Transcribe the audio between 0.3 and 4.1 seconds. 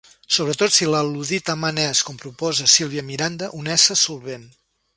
Sobretot si l'al·ludit amant és, com proposa Sílvia Miranda, un ésser